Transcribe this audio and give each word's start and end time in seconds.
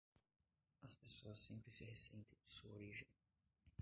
As 0.81 0.95
pessoas 0.95 1.37
sempre 1.41 1.71
se 1.71 1.83
ressentem 1.85 2.39
de 2.43 2.51
sua 2.51 2.71
origem. 2.73 3.05